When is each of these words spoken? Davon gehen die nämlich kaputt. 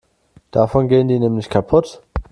Davon 0.49 0.87
gehen 0.87 1.07
die 1.09 1.19
nämlich 1.19 1.47
kaputt. 1.47 2.01